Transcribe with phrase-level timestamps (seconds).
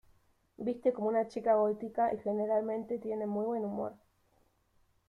[0.57, 3.93] Viste como una chica gótica y generalmente tiene muy buen humor.